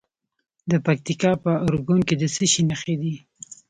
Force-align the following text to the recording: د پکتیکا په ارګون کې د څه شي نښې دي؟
د 0.71 0.73
پکتیکا 0.85 1.31
په 1.43 1.51
ارګون 1.67 1.99
کې 2.07 2.15
د 2.21 2.23
څه 2.35 2.43
شي 2.51 2.61
نښې 2.69 2.95
دي؟ 3.01 3.13